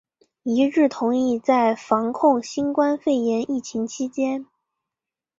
[0.41, 4.47] 一致同意在防控新冠肺炎疫情期间